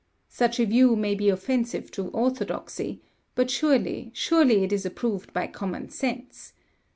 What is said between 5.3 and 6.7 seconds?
by common sense.